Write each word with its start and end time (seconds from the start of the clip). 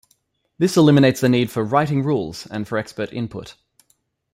This 0.57 0.77
eliminates 0.77 1.21
the 1.21 1.29
need 1.29 1.51
for 1.51 1.63
writing 1.63 2.01
rules 2.01 2.47
and 2.47 2.67
for 2.67 2.79
expert 2.79 3.13
input. 3.13 3.53